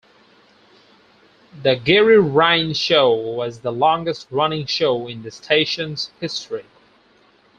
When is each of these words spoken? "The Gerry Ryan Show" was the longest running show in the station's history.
"The 1.61 1.75
Gerry 1.75 2.17
Ryan 2.17 2.73
Show" 2.73 3.13
was 3.13 3.59
the 3.59 3.71
longest 3.71 4.25
running 4.31 4.65
show 4.65 5.07
in 5.07 5.21
the 5.21 5.29
station's 5.29 6.09
history. 6.19 6.65